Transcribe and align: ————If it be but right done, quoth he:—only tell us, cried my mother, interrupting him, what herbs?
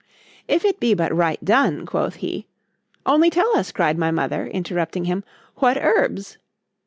————If 0.47 0.65
it 0.65 0.79
be 0.79 0.95
but 0.95 1.13
right 1.15 1.37
done, 1.45 1.85
quoth 1.85 2.15
he:—only 2.15 3.29
tell 3.29 3.55
us, 3.55 3.71
cried 3.71 3.99
my 3.99 4.09
mother, 4.09 4.47
interrupting 4.47 5.05
him, 5.05 5.23
what 5.57 5.77
herbs? 5.79 6.39